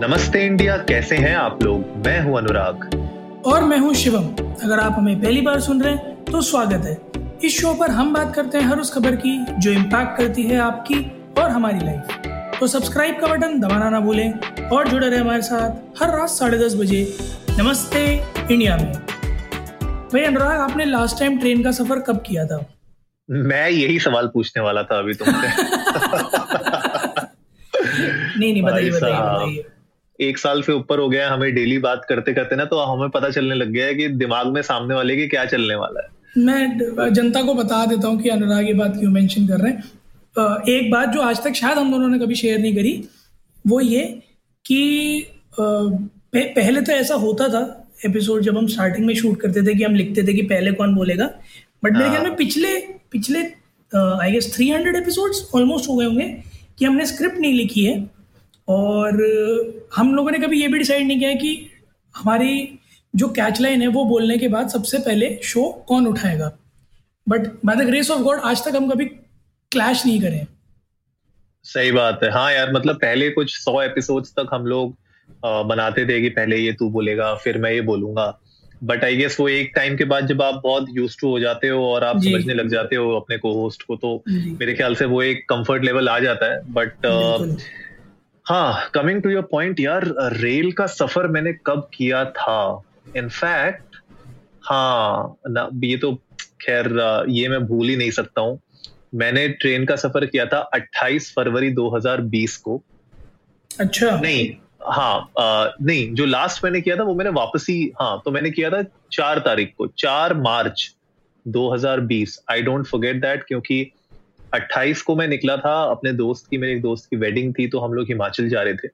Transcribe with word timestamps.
नमस्ते 0.00 0.44
इंडिया 0.46 0.76
कैसे 0.88 1.16
हैं 1.16 1.34
आप 1.36 1.62
लोग? 1.62 1.84
मैं 2.06 2.20
हूँ 2.22 2.36
अनुराग। 2.38 2.84
और 3.46 3.62
मैं 3.64 3.78
हूँ 3.78 3.92
शिवम। 3.94 4.24
अगर 4.64 4.80
आप 4.80 4.92
हमें 4.92 5.20
पहली 5.20 5.40
बार 5.40 5.60
सुन 5.60 5.82
रहे 5.82 5.94
हैं 5.94 6.24
तो 6.24 6.40
स्वागत 6.40 6.84
है। 6.86 6.96
इस 7.44 7.60
शो 7.60 7.72
पर 7.74 7.90
हम 7.90 8.12
बात 8.14 8.34
करते 8.34 8.58
हैं 8.58 8.64
हर 8.64 8.78
उस 8.78 8.92
खबर 8.94 9.16
की 9.16 9.32
जो 9.58 9.70
इम्पैक्ट 9.70 10.16
करती 10.18 10.42
है 10.42 10.58
आपकी 10.58 10.98
और 11.38 11.50
हमारी 11.50 11.78
लाइफ 11.78 12.58
तो 12.60 12.66
सब्सक्राइब 12.66 13.18
का 13.20 13.26
बटन 13.26 13.58
दबाना 13.60 13.88
ना 13.90 14.00
भूलें 14.00 14.32
और 14.68 14.88
जुड़े 14.88 15.08
रहे 15.08 15.18
हमारे 15.18 15.42
साथ 15.42 16.02
हर 16.02 16.16
रात 16.18 16.28
साढ़े 16.28 16.58
दस 16.58 16.74
बजे। 16.74 17.00
नमस्ते 17.58 18.04
इंडिया 18.50 18.76
में। 18.76 18.92
भाई 20.12 20.22
अनुराग 20.24 20.60
आपने 20.60 20.84
लास्ट 20.84 21.18
टाइम 21.18 21.38
ट्रेन 21.38 21.62
का 21.62 21.70
सफ़र 21.70 22.00
कब 22.00 22.22
किया 22.26 22.44
था? 22.46 22.64
मैं 23.28 23.68
यही 23.70 23.98
सवाल 23.98 24.26
पूछने 24.34 24.62
वाला 24.62 24.82
था 24.82 24.98
अभी 24.98 25.14
तुमसे। 25.14 25.48
नहीं 28.38 28.52
नहीं 28.52 28.62
बताइए 28.62 28.90
बताइए 28.90 29.16
बताइए। 29.16 29.64
एक 30.18 30.38
साल 30.38 30.62
से 30.62 30.72
ऊपर 30.72 30.98
हो 30.98 31.08
गया 31.08 31.28
हमें 31.30 31.54
डेली 31.54 31.78
बात 31.78 32.06
करते 32.08 32.32
करते 32.34 32.56
ना 32.56 32.64
तो 32.64 32.78
हमें 32.84 33.08
पता 33.10 33.28
चलने 33.30 33.54
लग 33.54 33.70
गया 33.70 33.86
है 33.86 33.94
कि 33.94 34.08
दिमाग 34.16 34.46
में 34.54 34.60
सामने 34.62 34.94
वाले 34.94 35.16
के 35.16 35.26
क्या 35.28 35.44
चलने 35.46 35.74
वाला 35.76 36.00
है। 36.00 36.08
मैं 36.38 37.12
जनता 37.12 37.42
को 37.42 37.54
बता 37.54 37.84
देता 37.86 38.08
हूँ 38.08 38.20
कि 38.22 38.28
अनुराग 38.28 38.66
ये 38.66 38.72
बात 38.74 38.96
क्यों 38.98 39.10
मेंशन 39.12 39.46
कर 39.46 39.60
रहे 39.60 39.72
हैं। 39.72 39.82
एक 40.70 40.90
बात 40.90 41.08
जो 41.08 41.20
आज 41.22 41.42
तक 41.44 41.54
शायद 41.54 41.78
हम 41.78 41.90
दोनों 41.92 42.08
ने 42.08 42.18
कभी 42.18 42.34
शेयर 42.34 42.58
नहीं 42.58 42.74
करी 42.74 42.92
वो 43.64 43.80
ये 43.80 44.04
कि 44.64 45.26
पहले 45.56 46.80
तो 46.80 46.92
ऐसा 46.92 47.14
होता 47.16 47.48
था 47.48 47.62
एपिसोड 48.06 48.42
जब 48.42 48.56
हम 48.58 48.66
स्टार्टिंग 48.68 49.06
में 49.06 49.14
शूट 49.14 49.40
करते 49.40 49.62
थे 49.66 49.74
कि 49.74 49.84
हम 49.84 49.94
लिखते 49.94 50.22
थे 50.26 50.32
कि 50.34 50.42
पहले 50.44 50.72
कौन 50.72 50.94
बोलेगा। 50.94 51.30
बट 51.84 51.92
मेरे 51.92 52.08
ख्याल 52.08 52.22
में 52.22 52.28
हाँ। 52.28 52.36
पिछले 52.36 52.76
पिछले 53.12 53.40
I 53.92 54.32
guess 54.32 54.54
three 54.54 54.68
hundred 54.70 54.96
episodes 54.96 55.48
almost 55.54 55.88
हो 55.88 55.96
गए 55.96 56.06
होंगे 56.06 56.24
कि 56.78 56.84
हमने 56.84 57.06
स्क्रिप्ट 57.06 57.38
नहीं 57.38 57.52
लिखी 57.54 57.84
है। 57.84 57.98
और 58.68 59.22
हम 59.96 60.14
लोगों 60.14 60.30
ने 60.30 60.38
कभी 60.38 60.60
ये 60.60 60.68
भी 60.68 60.78
डिसाइड 60.78 61.06
नहीं 61.06 61.18
किया 61.18 61.32
कि 61.34 61.70
हमारी 62.14 62.78
जो 63.14 63.28
कैच 63.30 63.60
लाइन 63.60 63.82
है 63.82 63.88
वो 63.88 64.04
बोलने 64.04 64.36
के 64.38 64.48
बाद 64.48 64.68
सबसे 64.68 64.98
पहले 64.98 65.38
शो 65.44 65.68
कौन 65.88 66.06
उठाएगा। 66.06 66.52
But 67.26 67.46
by 67.66 67.76
the 67.76 67.86
grace 67.86 68.10
of 68.10 68.20
God 68.22 68.40
आज 68.44 68.64
तक 68.64 68.76
हम 68.76 68.90
कभी 68.90 69.04
क्लैश 69.72 70.04
नहीं 70.06 70.20
करें। 70.20 70.46
सही 71.64 71.92
बात 71.92 72.20
है। 72.22 72.30
हाँ 72.30 72.52
यार 72.52 72.72
मतलब 72.72 72.96
पहले 72.96 73.30
कुछ 73.30 73.54
सौ 73.54 73.80
एपिसोड्स 73.82 74.32
तक 74.32 74.48
हम 74.52 74.66
लोग 74.66 74.96
बनाते 75.68 76.04
थे 76.08 76.20
कि 76.20 76.28
पहले 76.30 76.56
ये 76.56 76.72
तू 76.72 76.88
बोलेगा 76.90 77.34
फिर 77.34 77.58
मैं 77.58 77.70
ये 77.72 77.80
बोलूँगा। 77.80 78.38
बट 78.84 79.04
आई 79.04 79.16
गेस 79.16 79.36
वो 79.40 79.48
एक 79.48 79.72
टाइम 79.76 79.96
के 79.96 80.04
बाद 80.04 80.26
जब 80.26 80.42
आप 80.42 80.60
बहुत 80.64 80.86
यूज़ 80.90 81.16
टू 81.20 81.28
हो 81.28 81.40
जाते 81.40 81.68
हो 81.68 81.84
और 81.84 82.04
आप 82.04 82.20
समझने 82.22 82.54
लग 82.54 82.68
जाते 82.68 82.96
हो 82.96 83.10
अपने 83.16 83.38
को 83.38 83.52
होस्ट 83.54 83.82
को 83.82 83.96
तो 83.96 84.22
मेरे 84.28 84.74
ख्याल 84.74 84.94
से 84.94 85.04
वो 85.04 85.22
एक 85.22 85.44
कंफर्ट 85.48 85.84
लेवल 85.84 86.08
आ 86.08 86.18
जाता 86.18 86.52
है। 86.52 86.60
बट 86.72 87.06
हाँ 88.48 88.90
कमिंग 88.94 89.22
टू 89.22 89.30
योर 89.30 89.42
पॉइंट 89.42 89.80
यार 89.80 90.04
रेल 90.32 90.70
का 90.72 90.86
सफ़र 90.86 91.26
मैंने 91.26 91.52
कब 91.66 91.88
किया 91.94 92.24
था? 92.24 92.82
इनफैक्ट 93.16 93.96
हाँ 94.64 95.36
ना 95.48 95.68
ये 95.84 95.96
तो 95.96 96.12
खैर 96.60 96.86
ये 97.28 97.48
मैं 97.48 97.60
भूल 97.66 97.88
ही 97.88 97.96
नहीं 97.96 98.10
सकता 98.10 98.40
हूँ। 98.40 98.58
मैंने 99.14 99.48
ट्रेन 99.48 99.84
का 99.84 99.96
सफ़र 99.96 100.26
किया 100.26 100.46
था 100.46 100.70
28 100.76 101.30
फरवरी 101.34 101.70
2020 101.74 102.56
को। 102.56 102.82
अच्छा। 103.80 104.20
नहीं 104.20 104.48
हाँ 104.82 105.30
आ, 105.38 105.70
नहीं 105.82 106.14
जो 106.14 106.24
लास्ट 106.24 106.64
मैंने 106.64 106.80
किया 106.80 106.96
था 106.96 107.02
वो 107.02 107.14
मैंने 107.14 107.30
वापसी 107.30 107.92
हाँ 108.00 108.20
तो 108.24 108.30
मैंने 108.30 108.50
किया 108.50 108.70
था 108.70 108.82
चार 109.12 109.38
तारीख 109.38 109.74
को 109.78 109.86
चार 109.98 110.34
मार्च 110.34 110.94
2020 111.46 112.38
आई 112.50 112.62
डोंट 112.62 112.86
फॉरगेट 112.86 113.20
दैट 113.20 113.44
क्योंकि 113.48 113.92
28 114.54 115.02
को 115.02 115.16
मैं 115.16 115.28
निकला 115.28 115.56
था 115.56 115.82
अपने 115.82 116.12
दोस्त 116.12 116.46
की 116.50 116.58
मेरे 116.58 116.72
एक 116.72 116.82
दोस्त 116.82 117.10
की 117.10 117.16
वेडिंग 117.16 117.54
थी 117.58 117.66
तो 117.66 117.78
हम 117.78 117.92
लोग 117.92 118.08
हिमाचल 118.08 118.48
जा 118.48 118.62
रहे 118.62 118.74
थे 118.74 118.88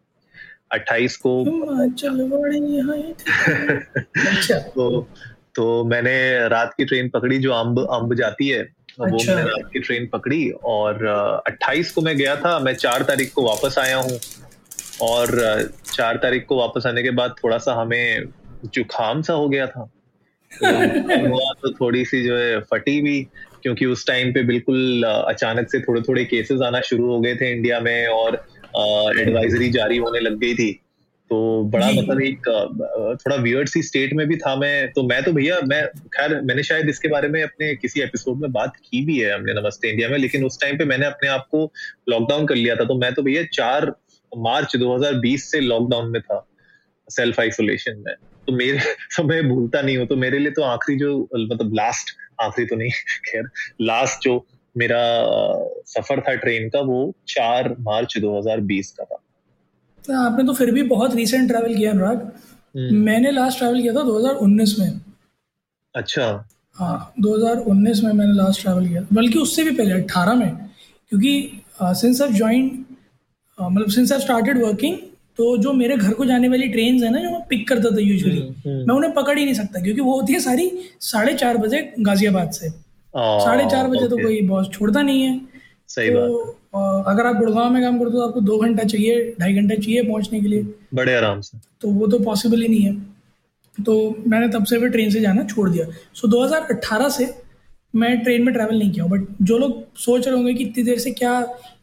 28 0.75 1.17
को 1.17 1.45
अच्छा। 4.27 4.59
तो 4.59 5.09
तो 5.55 5.85
मैंने 5.85 6.49
रात 6.49 6.75
की 6.77 6.85
ट्रेन 6.85 7.09
पकड़ी 7.09 7.39
जो 7.39 7.53
अम्ब 7.53 7.87
अम्ब 7.91 8.14
जाती 8.14 8.48
है 8.48 8.61
अच्छा। 8.61 9.05
वो 9.05 9.19
मैंने 9.27 9.43
रात 9.43 9.70
की 9.73 9.79
ट्रेन 9.79 10.07
पकड़ी 10.07 10.53
और 10.64 10.98
28 11.48 11.91
को 11.91 12.01
मैं 12.01 12.17
गया 12.17 12.37
था 12.37 12.59
मैं 12.59 12.75
चार 12.75 13.03
तारीख 13.03 13.33
को 13.33 13.43
वापस 13.43 13.79
आया 13.79 13.97
हूँ 13.97 14.20
और 15.03 15.63
चार 15.85 16.17
तारीख 16.17 16.47
को 16.47 16.59
वापस 16.59 16.87
आने 16.87 17.03
के 17.03 17.11
बाद 17.11 17.35
थोड़ा 17.45 17.59
सा 17.59 17.75
हमें 17.75 18.25
जुखाम 18.64 19.23
सा 19.23 19.33
हो 19.33 19.48
गया 19.48 19.67
था 19.67 19.91
तो 20.63 21.55
तो 21.63 21.73
थोड़ी 21.73 22.05
सी 22.05 22.25
जो 22.25 22.37
है 22.37 22.61
फटी 22.61 23.01
भी 23.01 23.23
क्योंकि 23.63 23.87
उस 23.87 24.07
टाइम 24.07 24.33
पे 24.33 24.42
बिल्कुल 24.42 25.03
अचानक 25.05 25.70
से 25.70 25.81
थोड़े 25.81 26.03
थोड़े 26.03 26.25
केसेस 26.25 26.61
आना 26.61 26.81
शुरू 26.81 27.07
हो 27.07 27.20
गए 27.20 27.35
थे 27.35 27.53
इंडिया 27.53 27.81
में 27.81 28.07
और 28.07 28.35
एडवाइजरी 29.20 29.70
जारी 29.70 29.97
होने 29.97 30.20
लग 30.20 30.39
गई 30.39 30.55
थी। 30.55 30.81
तो 31.31 31.64
बड़ा 31.64 31.87
मतलब 31.87 32.20
एक 32.23 32.39
थोड़ा 33.20 33.37
वियर्ड 33.37 33.69
सी 33.69 33.83
स्टेट 33.83 34.13
में 34.13 34.27
भी 34.27 34.37
था 34.37 34.57
मैं 34.57 34.93
तो 34.93 35.03
मैं 35.03 35.23
तो 35.23 35.33
भैया 35.33 35.61
मैं 35.64 35.87
खैर 35.89 36.41
मैंने 36.41 36.63
शायद 36.63 36.89
इसके 36.89 37.09
बारे 37.09 37.29
में 37.29 37.43
अपने 37.43 37.75
किसी 37.77 38.01
एपिसोड 38.01 38.41
में 38.41 38.53
बात 38.53 38.77
की 38.77 39.05
भी 39.05 39.19
है 39.19 39.35
हमने 39.35 39.53
नमस्ते 39.53 39.91
इंडिया 39.91 40.09
में 40.09 40.19
लेकिन 40.19 40.45
उस 40.45 40.61
टाइम 40.61 40.79
पे 40.79 40.85
मैंने 40.85 41.07
अपने 41.07 41.29
आप 41.29 41.47
को 41.51 41.73
लॉकडाउन 42.09 42.47
कर 42.47 42.55
लिया 42.55 42.77
था। 42.77 42.85
तो 42.85 42.95
मैं 42.95 43.14
तो 43.14 43.23
भैया 43.23 43.43
चार 43.53 43.93
मार्च 44.37 44.77
2020 44.77 45.39
से 45.39 45.61
लॉकडाउन 45.61 46.11
में 46.11 46.23
था 46.23 46.47
सेल्फ 47.11 47.41
आइसोलेशन 47.41 48.03
में। 48.07 48.14
तो 48.47 48.53
मेरे 48.53 48.79
तो 49.17 49.25
मैं 49.25 49.49
भूलता 49.49 49.83
नहीं 49.83 49.97
हूँ। 49.97 50.07
तो 50.07 50.17
मेरे 50.17 50.39
लिए 50.39 50.51
तो 50.51 50.63
आखिरी 50.63 50.99
जो 50.99 51.29
मतलब 51.37 51.75
लास्ट 51.75 52.11
आखिरी 52.41 52.67
तो 52.67 52.77
नहीं 52.77 52.91
खैर 53.31 53.45
लास्ट 53.81 54.21
जो 54.23 54.47
मेरा 54.77 55.01
सफ़र 55.87 56.21
था 56.21 56.35
ट्रेन 56.35 56.69
का 56.69 56.81
वो 56.81 57.15
चार 57.29 57.77
मार्च 57.81 58.19
2020 58.19 58.91
का 58.91 59.05
था। 59.05 59.21
तो 60.05 60.21
आपने 60.21 60.45
तो 60.45 60.53
फिर 60.53 60.71
भी 60.71 60.83
बहुत 60.83 61.15
रिसेंट 61.15 61.49
ट्रैवल 61.49 61.75
किया 61.75 61.91
अनुराग। 61.91 62.33
हम्म। 62.77 62.97
मैंने 62.97 63.31
लास्ट 63.31 63.59
ट्रैवल 63.59 63.83
किया 63.83 63.93
था 63.93 64.03
2019 64.03 64.79
में। 64.79 65.01
अच्छा। 65.95 66.49
हाँ 66.75 67.13
2019 67.21 68.05
में 68.05 68.13
मैंने 68.13 68.33
लास्ट 68.33 68.63
ट्रैवल 68.63 68.89
किया। 68.89 69.07
बल्कि 69.13 69.39
उससे 69.39 69.65
भी 69.65 69.71
पहले 69.71 69.95
18 69.95 70.35
में। 70.35 70.57
क्योंकि 71.09 71.61
सिंस 71.83 72.23
आई 72.23 72.33
ज्वाइन 72.33 72.85
मतलब 73.63 73.91
सिंस 73.91 74.13
आई 74.13 74.21
स्टार्टेड 74.21 74.63
वर्किंग 74.63 74.99
तो 75.36 75.56
जो 75.56 75.72
मेरे 75.72 75.96
घर 75.96 76.12
को 76.14 76.24
जाने 76.24 76.48
वाली 76.48 76.68
ट्रेन 76.68 77.05
है 77.05 77.11
ना 77.12 77.18
जो 77.18 77.30
मैं 77.30 77.40
पिक 77.48 77.68
करता 77.68 77.96
था 77.96 78.00
यूजुअली 78.00 78.40
हम्म, 78.40 78.70
हम्म। 78.70 78.89
मैं 78.89 78.95
उन्हें 78.95 79.12
पकड़ 79.12 79.39
ही 79.39 79.45
नहीं 79.45 79.55
सकता 79.55 79.80
क्योंकि 79.80 80.00
वो 80.00 80.20
होती 80.20 80.33
है 80.33 80.40
सारी 80.40 80.70
साढ़े 81.00 81.34
चार 81.34 81.56
बजे 81.56 81.95
गाजियाबाद 82.00 82.50
से। 82.50 82.68
साढ़े 83.17 83.64
चार 83.70 83.89
बजे 83.89 84.08
तो 84.08 84.17
कोई 84.17 84.40
बॉस 84.42 84.70
छोड़ता 84.72 85.02
नहीं 85.02 85.22
है। 85.22 85.40
सही 85.89 86.11
तो, 86.11 86.45
बात। 86.74 87.06
अगर 87.06 87.27
आप 87.27 87.36
गुड़गांव 87.36 87.70
में 87.70 87.83
काम 87.83 87.98
करते 87.98 88.11
हो 88.11 88.11
तो 88.11 88.27
आपको 88.28 88.40
दो 88.40 88.58
घंटा 88.58 88.84
चाहिए 88.84 89.34
ढाई 89.40 89.55
घंटा 89.55 89.74
चाहिए 89.74 90.02
पहुँचने 90.02 90.40
के 90.40 90.48
लिए। 90.48 90.62
बड़े 90.95 91.14
आराम 91.14 91.40
से। 91.40 91.58
तो 91.80 91.89
वो 91.89 92.06
तो 92.06 92.18
पॉसिबल 92.18 92.62
ही 92.62 92.68
नहीं 92.68 92.80
है। 92.80 92.96
तो 93.84 94.16
मैंने 94.27 94.48
तब 94.48 94.64
से 94.64 94.78
भी 94.78 94.89
ट्रेन 94.89 95.11
से 95.11 95.20
जाना 95.20 95.45
छोड़ 95.45 95.70
दिया। 95.70 95.86
सो 96.14 96.28
2018 96.28 97.08
से 97.08 97.34
मैं 97.96 98.20
ट्रेन 98.20 98.42
में 98.42 98.55
ट्रैवल 98.55 98.78
नहीं 98.78 98.90
किया 98.90 99.05
बट 99.05 99.20
जो 99.42 99.58
लोग 99.58 99.96
सोच 99.98 100.27
रहे 100.27 100.36
होंगे 100.36 100.55
कि 100.55 100.64
इतनी 100.64 100.84
देर 100.84 100.98
से 100.98 101.11
क्या 101.11 101.40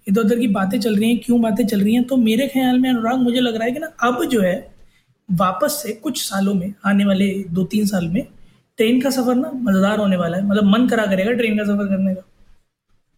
इधर 0.08 0.22
उधर 0.22 0.40
की 0.40 0.48
बातें 0.50 0.80
चल 0.80 0.96
रही 0.96 1.10
हैं 1.10 1.20
क्यों 1.20 1.42
बातें 1.42 1.66
चल 1.66 1.82
रही 1.82 1.94
हैं? 1.96 2.04
तो 2.04 2.18
मेरे 2.18 2.48
ख्याल 2.48 2.80
में 2.80 2.90
अनुराग 2.90 3.20
मुझे 3.20 3.40
लग 3.40 3.56
रहा 3.56 3.66
है 3.66 3.72
कि 3.72 3.80
ना 3.80 3.92
अब 4.04 4.24
जो 4.26 4.42
है 4.42 4.56
वापस 5.30 5.80
से 5.84 5.94
कुछ 6.04 6.22
सालों 6.22 6.54
में 6.54 6.74
आने 6.86 7.06
वाले 7.06 7.28
दो 7.50 7.64
तीन 7.66 7.86
साल 7.86 8.08
में 8.08 8.24
ट्रेन 8.78 9.02
का 9.02 9.10
सफ़र 9.10 9.36
ना 9.36 9.52
मज़ेदार 9.56 10.00
होने 10.00 10.18
वाला 10.18 10.38
है। 10.38 10.46
मतलब 10.46 10.64
मन 10.66 10.88
करा 10.88 11.06
करेगा 11.06 11.32
ट्रेन 11.34 11.58
का 11.58 11.64
सफ़र 11.64 11.88
करने 11.88 12.16
का। 12.16 12.22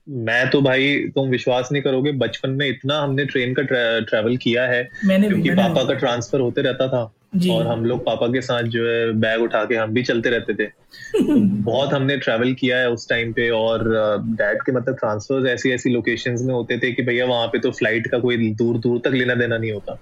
मैं 0.08 0.50
तो 0.50 0.62
भाई 0.62 0.94
तुम 1.16 1.30
विश्वास 1.30 1.70
नहीं 1.72 1.82
करोगे 1.84 2.12
बचपन 2.20 2.50
में 2.52 2.68
इतना 2.68 3.00
हमने 3.00 3.26
ट्रेन 3.26 3.54
का 3.54 3.62
ट्रैवल 4.02 4.38
किया 4.38 4.66
है 4.68 4.88
मैंने 5.06 5.28
क्योंकि 5.28 5.50
मैंने 5.50 5.62
पापा 5.64 5.84
का 5.84 5.94
ट्रांसफ़र 5.94 6.40
होते 6.40 6.62
रहता 6.62 6.88
था। 6.88 7.04
और 7.52 7.68
हम 7.68 7.86
लोग 7.86 8.06
पापा 8.06 8.28
के 8.28 8.42
साथ 8.42 8.64
जो 8.64 8.90
है 8.90 9.12
बैग 9.12 9.42
उठा 9.42 9.66
के 9.66 9.76
हम 9.76 9.92
भी 9.92 10.04
चलते 10.04 10.30
रहते 10.30 10.54
थे। 10.54 10.66
तो 10.66 11.36
बहुत 11.64 11.94
हमने 11.94 12.18
ट्रैवल 12.18 12.54
किया 12.54 12.78
है 12.78 12.90
उस 12.90 13.10
टाइम 13.10 13.34
पे 13.34 13.50
और 13.50 13.84
डैड 14.26 14.62
के 14.62 14.72
मतलब 14.72 14.96
ट्रांसफ़र 14.96 15.48
ऐसी 15.48 15.72
ऐसी 15.72 15.90
लोकेशंस 15.90 16.42
में 16.42 16.54
होते 16.54 16.78
थे 16.78 16.92
कि 16.92 17.02
भैया 17.02 17.26
वहाँ 17.26 17.48
पे 17.48 17.60
तो 17.60 17.72
फ़्लाइट 17.72 18.08
का 18.08 18.20
कोई 18.20 18.50
दूर 18.54 18.78
दूर 18.78 19.00
तक 19.00 19.12
लेना 19.14 19.36
देना 19.36 19.58
नहीं 19.58 19.72
होता। 19.72 20.00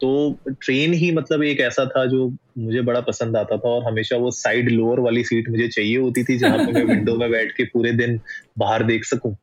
तो 0.00 0.38
ट्रेन 0.48 0.92
ही 0.92 1.12
मतलब 1.12 1.42
एक 1.42 1.60
ऐसा 1.60 1.84
था 1.86 2.06
जो 2.06 2.36
मुझे 2.58 2.80
बड़ा 2.80 3.00
पसंद 3.00 3.36
आता 3.36 3.56
था 3.56 3.68
और 3.68 3.84
हमेशा 3.84 4.16
वो 4.16 4.30
साइड 4.30 4.68
लोअर 4.68 5.00
वाली 5.00 5.24
सीट 5.24 5.48
मुझे 5.48 5.68
चाहिए 5.68 5.98
होती 5.98 6.24
थी 6.24 6.38
जहाँ 6.38 6.58
पे 6.58 6.72
मैं 6.72 6.84
विंडो 6.94 7.16
में 7.16 7.30
बैठ 7.30 7.52
के 7.52 7.64
पूरे 7.64 7.92
दिन 7.92 8.20
बाहर 8.58 8.82
देख 8.82 9.04
सकूँ 9.04 9.36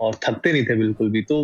और 0.00 0.14
थकते 0.14 0.52
नहीं 0.52 0.64
थे 0.64 0.74
बिल्कुल 0.74 1.10
भी। 1.10 1.22
तो 1.22 1.42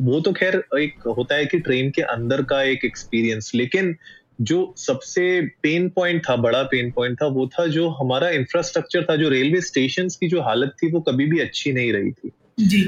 वो 0.00 0.20
तो 0.20 0.32
खैर 0.32 0.62
एक 0.78 0.94
होता 1.06 1.34
है 1.34 1.46
कि 1.46 1.58
ट्रेन 1.58 1.90
के 1.90 2.02
अंदर 2.02 2.42
का 2.42 2.62
एक 2.62 2.84
एक्सपीरियंस 2.84 3.52
लेकिन 3.54 3.96
जो 4.40 4.74
सबसे 4.76 5.40
पेन 5.62 5.88
पॉइंट 5.88 6.22
था 6.28 6.36
बड़ा 6.36 6.62
पेन 6.62 6.90
पॉइंट 6.90 7.22
था 7.22 7.26
वो 7.26 7.46
था 7.46 7.66
जो 7.66 7.88
हमारा 7.88 8.30
इंफ्रास्ट्रक्चर 8.30 9.06
था 9.10 9.16
जो 9.16 9.28
रेलवे 9.28 9.60
स्टेशन 9.60 10.08
की 10.08 10.28
जो 10.28 10.40
हालत 10.40 10.74
थी 10.82 10.90
वो 10.92 11.00
कभी 11.00 11.26
भी 11.26 11.40
अच्छी 11.40 11.72
नहीं 11.72 11.92
रही 11.92 12.10
थी। 12.10 12.30
जी। 12.60 12.82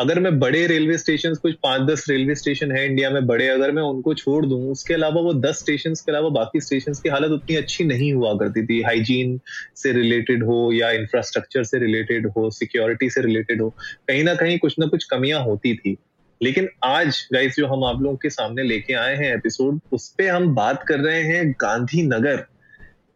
अगर 0.00 0.20
मैं 0.20 0.38
बड़े 0.38 0.66
रेलवे 0.66 0.98
स्टेशन 0.98 1.34
कुछ 1.34 1.54
पाँच 1.62 1.82
दस 1.82 2.04
रेलवे 2.08 2.34
स्टेशन 2.34 2.72
है 2.72 2.84
इंडिया 2.86 3.10
में 3.10 3.26
बड़े 3.26 3.48
अगर 3.48 3.70
मैं 3.70 3.82
उनको 3.82 4.14
छोड़ 4.14 4.46
दूँ 4.46 4.70
उसके 4.70 4.94
अलावा 4.94 5.20
वो 5.20 5.34
दस 5.34 5.58
स्टेशन 5.58 5.94
के 5.94 6.12
अलावा 6.12 6.28
बाकी 6.28 6.60
स्टेशन 6.60 6.92
की 6.92 7.08
हालत 7.08 7.30
उतनी 7.30 7.56
अच्छी 7.56 7.84
नहीं 7.84 8.12
हुआ 8.12 8.32
करती 8.34 8.66
थी। 8.66 8.82
हाइजीन 8.82 9.40
से 9.76 9.92
रिलेटेड 9.92 10.44
हो 10.44 10.72
या 10.72 10.90
इंफ्रास्ट्रक्चर 10.90 11.64
से 11.64 11.78
रिलेटेड 11.78 12.26
हो 12.26 12.50
सिक्योरिटी 12.50 13.10
से 13.10 13.22
रिलेटेड 13.22 13.62
हो 13.62 13.70
कहीं 14.08 14.24
ना 14.24 14.34
कहीं 14.34 14.58
कुछ 14.58 14.78
ना 14.78 14.86
कुछ 14.86 15.04
कमियाँ 15.04 15.42
होती 15.42 15.74
थी। 15.74 15.96
लेकिन 16.42 16.68
आज 16.84 17.28
गाइस 17.32 17.56
जो 17.56 17.66
हम 17.66 17.84
आप 17.84 18.02
लोगों 18.02 18.16
के 18.16 18.30
सामने 18.30 18.62
लेके 18.62 18.94
आए 18.94 19.16
हैं 19.16 19.34
एपिसोड 19.34 19.80
उस 19.92 20.08
पर 20.08 20.28
हम 20.28 20.54
बात 20.54 20.84
कर 20.88 21.00
रहे 21.00 21.22
हैं 21.22 21.52
गांधीनगर 21.52 22.36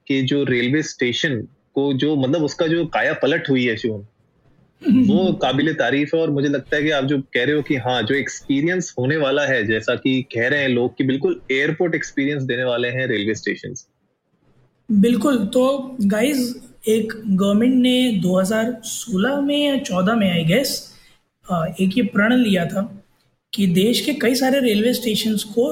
के 0.07 0.23
जो 0.23 0.45
रेलवे 0.45 0.83
स्टेशन 0.83 1.49
को 1.75 1.93
जो 1.93 2.17
मतलब 2.17 2.43
उसका 2.43 2.67
जो 2.67 2.87
काया 2.87 3.13
पलट 3.13 3.51
हुई 3.51 3.65
है 3.65 3.77
शिवम 3.77 4.03
वो 4.93 5.33
काबिल 5.33 5.75
तारीफ़ 5.75 6.17
है 6.17 6.23
और 6.23 6.31
मुझे 6.31 6.49
लगता 6.49 6.77
है 6.77 6.83
कि 6.83 6.91
आप 6.91 7.05
जो 7.05 7.19
कह 7.19 7.45
रहे 7.45 7.55
हो 7.55 7.63
कि 7.63 7.77
हाँ 7.77 8.03
जो 8.03 8.15
एक्सपीरियंस 8.15 8.95
होने 8.99 9.17
वाला 9.17 9.47
है, 9.47 9.67
जैसा 9.67 9.95
कि 9.95 10.23
कह 10.23 10.49
रहे 10.49 10.61
हैं 10.61 10.69
लोग 10.69 10.97
कि 10.99 11.05
बिल्कुल 11.05 11.41
एयरपोर्ट 11.51 11.95
एक्सपीरियंस 11.95 12.43
देने 12.43 12.65
वाले 12.65 12.89
हैं 12.89 13.07
रेलवे 13.07 13.35
स्टेशन 13.35 13.75
बिल्कुल 14.93 15.47
तो 15.47 15.97
गाइज़ 16.01 16.59
एक 16.89 17.13
गवर्नमेंट 17.27 17.75
ने 17.75 18.21
2016 18.21 19.43
में 19.43 19.67
या 19.67 19.83
14 19.83 20.15
में 20.15 20.33
आई 20.33 20.45
गेस 20.45 20.93
एक 21.81 21.91
ये 21.97 22.03
प्रण 22.03 22.35
लिया 22.35 22.67
था। 22.67 23.03
कि 23.53 23.67
देश 23.67 24.01
के 24.01 24.13
कई 24.15 24.35
सारे 24.35 24.61
रेलवे 24.61 24.93
स्टेशन 24.95 25.37
को 25.55 25.67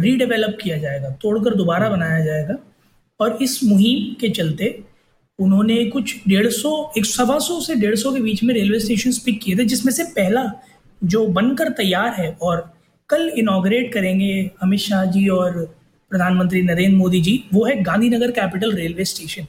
रीडेवलप 0.00 0.56
किया 0.62 0.76
जाएगा, 0.78 1.10
तोड़कर 1.12 1.54
दोबारा 1.54 1.88
बनाया 1.88 2.24
जाएगा। 2.24 2.56
और 3.20 3.38
इस 3.42 3.62
मुहिम 3.64 4.12
के 4.20 4.28
चलते 4.30 4.78
उन्होंने 5.38 5.84
कुछ 5.86 6.14
डेढ़ 6.28 6.48
सौ, 6.48 6.92
एक 6.98 7.04
सवा 7.06 7.38
सौ 7.38 7.60
से 7.60 7.74
डेढ़ 7.74 7.94
सौ 7.96 8.12
के 8.14 8.20
बीच 8.20 8.42
में 8.42 8.54
रेलवे 8.54 8.78
स्टेशन 8.80 9.12
पिक 9.24 9.40
किए 9.42 9.56
थे, 9.56 9.64
जिसमें 9.64 9.92
से 9.92 10.04
पहला 10.16 10.42
जो 11.02 11.26
बनकर 11.28 11.68
तैयार 11.72 12.12
है 12.14 12.30
और 12.42 12.72
कल 13.10 13.28
इनाग्रेट 13.38 13.92
करेंगे 13.92 14.50
अमित 14.62 14.80
शाह 14.80 15.04
जी 15.04 15.28
और 15.28 15.52
प्रधानमंत्री 16.10 16.62
नरेंद्र 16.62 16.96
मोदी 16.96 17.20
जी, 17.20 17.42
वो 17.54 17.64
है 17.64 17.82
गांधीनगर 17.82 18.30
कैपिटल 18.30 18.72
रेलवे 18.72 19.04
स्टेशन 19.04 19.46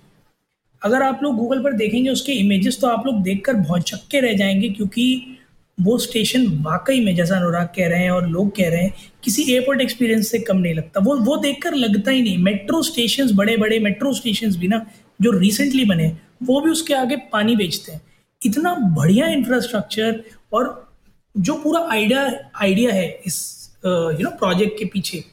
अगर 0.81 1.01
आप 1.03 1.19
लोग 1.23 1.35
गूगल 1.37 1.63
पर 1.63 1.73
देखेंगे 1.73 2.09
उसके 2.09 2.31
इमेजेस 2.33 2.79
तो 2.81 2.87
आप 2.87 3.05
लोग 3.05 3.21
देखकर 3.23 3.53
बहुत 3.55 3.81
चक्के 3.81 4.19
रह 4.19 4.33
जाएँगे, 4.33 4.69
क्योंकि 4.69 5.37
वो 5.81 5.97
स्टेशन 5.97 6.47
वाकई 6.61 6.99
में, 7.05 7.15
जैसा 7.15 7.35
अनुराग 7.35 7.67
कह 7.67 7.87
रहे 7.87 8.03
हैं 8.03 8.11
और 8.11 8.29
लोग 8.29 8.55
कह 8.55 8.69
रहे 8.69 8.83
हैं, 8.83 8.93
किसी 9.23 9.53
एयरपोर्ट 9.53 9.81
एक्सपीरियंस 9.81 10.27
से 10.27 10.39
कम 10.39 10.57
नहीं 10.57 10.73
लगता। 10.73 10.99
वो 10.99 11.17
वो 11.17 11.37
देखकर 11.37 11.73
लगता 11.73 12.11
ही 12.11 12.21
नहीं। 12.21 12.37
मेट्रो 12.37 12.81
स्टेशन 12.83 13.35
बड़े 13.35 13.57
बड़े 13.57 13.79
मेट्रो 13.79 14.13
स्टेशन 14.13 14.55
भी 14.55 14.67
ना, 14.67 14.85
जो 15.21 15.31
रिसेंटली 15.31 15.85
बने, 15.85 16.17
वो 16.43 16.61
भी 16.61 16.71
उसके 16.71 16.93
आगे 16.93 17.15
पानी 17.15 17.55
बेचते 17.55 17.91
हैं। 17.91 18.01
इतना 18.45 18.73
बढ़िया 18.73 19.27
इंफ्रास्ट्रक्चर 19.27 20.23
और 20.53 20.91
जो 21.37 21.53
पूरा 21.53 21.87
आइडिया 21.91 22.51
आइडिया 22.61 22.93
है 22.93 23.21
इस 23.25 23.69
यू 23.85 24.23
नो 24.23 24.29
प्रोजेक्ट 24.29 24.79
के 24.79 24.85
पीछे, 24.85 25.23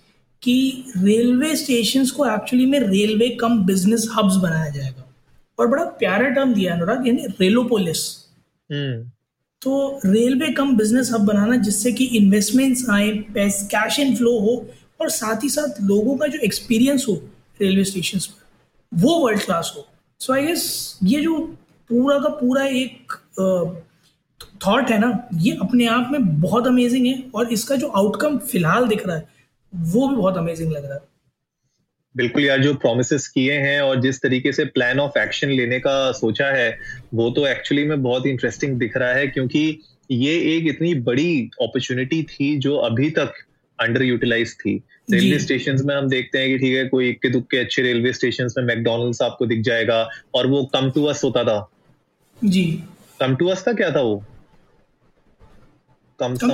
कि 0.43 0.85
रेलवे 0.97 1.57
स्टेशन 1.57 2.07
को 2.07 2.27
एक्चुअली 2.35 2.67
में 2.67 2.81
रेलवे 2.81 3.29
कम 3.29 3.63
बिज़नेस 3.65 4.09
हब्स 4.15 4.37
बनाया 4.37 4.69
जाएगा। 4.69 5.05
और 5.59 5.67
बड़ा 5.67 5.85
प्यारा 5.85 6.29
टर्म 6.29 6.55
दिया 6.55 6.75
अनुराग, 6.75 7.07
यानी 7.07 7.27
रेलोपोलिस। 7.41 8.27
हम्म। 8.73 9.11
तो 9.63 10.01
रेलवे 10.05 10.49
कम 10.55 10.77
बिज़नेस 10.77 11.11
हब 11.13 11.21
बनाना 11.27 11.57
जिससे 11.59 11.93
कि 11.93 12.05
इन्वेस्टमेंट्स 12.17 12.89
आए 12.91 13.11
कैश 13.39 13.99
इन 14.01 14.15
फ्लो 14.17 14.39
हो 14.41 14.55
और 15.01 15.09
साथ 15.11 15.45
ही 15.45 15.49
साथ 15.51 15.81
लोगों 15.83 16.17
का 16.17 16.27
जो 16.27 16.39
एक्सपीरियंस 16.39 17.05
हो 17.09 17.15
रेलवे 17.61 17.85
स्टेशन 17.85 18.19
पर, 18.19 18.45
वो 18.93 19.19
वर्ल्ड 19.19 19.43
क्लास 19.45 19.73
हो। 19.77 19.87
सो 20.21 20.33
आई 20.33 20.47
गेस 20.47 20.99
ये 21.05 21.21
जो 21.23 21.39
पूरा 21.91 22.19
का 22.19 22.29
पूरा 22.37 22.65
एक 22.65 23.13
थॉट 24.67 24.91
है 24.91 24.99
ना, 24.99 25.29
ये 25.35 25.57
अपने 25.63 25.87
आप 25.87 26.09
में 26.13 26.41
बहुत 26.41 26.67
अमेजिंग 26.67 27.07
है 27.07 27.23
और 27.35 27.53
इसका 27.53 27.77
जो 27.77 27.89
आउटकम 27.89 28.39
फ़िलहाल 28.39 28.89
दिख 28.89 29.07
रहा 29.07 29.17
है, 29.17 29.29
वो 29.73 30.09
भी 30.09 30.17
बहुत 30.17 30.37
अमेजिंग 30.37 30.73
लग 30.73 30.85
रहा 30.85 30.95
है। 30.95 31.01
बिल्कुल 32.19 32.45
यार 32.45 32.63
जो 32.63 32.75
प्रोमिस 32.75 33.29
किए 33.29 33.53
हैं 33.53 33.81
और 33.81 34.01
जिस 34.01 34.21
तरीके 34.23 34.53
से 34.53 34.65
प्लान 34.65 35.01
ऑफ़ 35.01 35.19
एक्शन 35.19 35.49
लेने 35.49 35.79
का 35.81 36.13
सोचा 36.13 36.47
है 36.47 36.79
वो 37.15 37.31
तो 37.31 37.47
एक्चुअली 37.47 37.85
में 37.85 38.03
बहुत 38.03 38.27
इंटरेस्टिंग 38.27 38.79
दिख 38.79 38.97
रहा 38.97 39.13
है 39.13 39.27
क्योंकि 39.27 39.81
ये 40.11 40.57
एक 40.57 40.67
इतनी 40.67 40.95
बड़ी 40.95 41.51
अपॉर्चुनिटी 41.63 42.23
थी 42.23 42.57
जो 42.59 42.77
अभी 42.77 43.11
तक 43.11 43.33
अंडर 43.81 44.03
यूटिलाइज 44.03 44.55
थी 44.55 44.83
रेलवे 45.11 45.39
स्टेशन 45.39 45.77
में 45.85 45.95
हम 45.97 46.09
देखते 46.09 46.39
हैं 46.39 46.49
कि 46.49 46.59
ठीक 46.59 46.77
है 46.77 46.87
कोई 46.89 47.09
इक्के 47.09 47.29
दुक्के 47.29 47.57
अच्छे 47.57 47.83
रेलवे 47.83 48.13
स्टेशन 48.13 48.49
में 48.59 48.65
मैकडोनल्ड्स 48.65 49.23
आपको 49.23 49.47
दिख 49.47 49.61
जाएगा 49.61 50.09
और 50.35 50.47
वो 50.47 50.65
कम 50.65 50.91
टू 50.91 51.05
अस 51.05 51.25
होता 51.25 51.45
था। 51.45 51.71
जी। 52.45 52.83
कम 53.21 53.37
टू 53.37 53.47
अस 53.47 53.65
था 53.69 53.73
क्या 53.73 53.91
था 53.91 54.01
वो? 54.01 54.25
कम 56.21 56.35
सम 56.35 56.51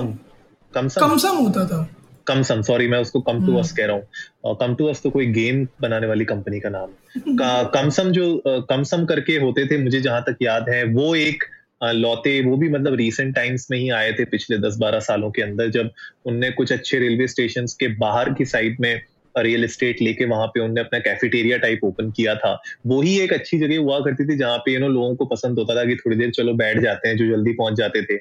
कम 0.75 0.88
सम 0.88 1.00
कम 1.00 1.17
सम 1.17 1.37
होता 1.37 1.67
था। 1.67 1.88
कम 2.26 2.43
सम 2.43 2.62
सॉरी 2.62 2.88
मैं 2.88 2.99
उसको 2.99 3.21
कम 3.21 3.47
टू 3.47 3.56
अस 3.56 3.73
कह 3.73 3.87
रहा 3.87 3.97
हूँ। 3.97 4.56
कम 4.56 4.75
टू 4.75 4.87
अस 4.87 5.03
तो 5.03 5.11
कोई 5.11 5.26
गेम 5.26 5.67
बनाने 5.81 6.06
वाली 6.06 6.25
कंपनी 6.25 6.61
का 6.61 6.69
नाम। 6.69 6.88
कम 7.75 7.91
सम 7.91 8.11
जो 8.11 8.43
कम 8.47 8.82
सम 8.82 9.05
करके 9.05 9.37
होते 9.37 9.67
थे 9.67 9.79
मुझे 9.79 10.00
जहाँ 10.00 10.23
तक 10.23 10.37
याद 10.43 10.69
है 10.69 10.85
वो 10.85 11.15
एक 11.15 11.44
लौते 11.85 12.41
वो 12.44 12.56
भी 12.56 12.69
मतलब 12.69 12.94
रीसेंट 12.94 13.35
टाइम्स 13.35 13.71
में 13.71 13.79
ही 13.79 13.91
आए 13.91 14.12
थे 14.12 14.25
पिछले 14.25 14.59
दस 14.59 14.76
बारह 14.76 15.00
सालों 15.00 15.31
के 15.31 15.43
अंदर 15.43 15.69
जब 15.69 15.91
उनने 16.26 16.50
कुछ 16.50 16.73
अच्छे 16.73 16.99
रेलवे 16.99 17.29
स्टेशन 17.29 17.67
के 17.67 17.88
बाहर 17.88 18.32
की 18.32 18.44
साइड 18.44 18.77
में 18.81 19.03
रियल 19.38 19.65
एस्टेट 19.65 20.03
लेके 20.03 20.25
वहाँ 20.25 20.47
पे 20.47 20.61
उनने 20.61 20.81
अपना 20.81 20.99
कैफेटेरिया 20.99 21.56
टाइप 21.59 21.81
ओपन 21.85 22.11
किया 22.11 22.35
था। 22.35 22.62
वो 22.87 23.03
ही 23.03 23.19
एक 23.20 23.32
अच्छी 23.32 23.59
जगह 23.59 23.79
हुआ 23.79 23.99
करती 24.00 24.25
थी 24.25 24.37
जहाँ 24.37 24.59
पे 24.59 24.73
यू 24.73 24.81
नो 24.81 24.88
लोगों 24.88 25.15
को 25.17 25.25
पसंद 25.25 25.59
होता 25.59 25.75
था 25.77 25.85
कि 25.85 25.97
थोड़ी 25.97 26.17
देर 26.17 26.31
चलो 26.31 26.53
बैठ 26.53 26.79
जाते 26.79 27.09
हैं 27.09 27.17
जो 27.17 27.27
जल्दी 27.27 27.53
पहुँच 27.53 27.75
जाते 27.75 28.03
थे। 28.03 28.15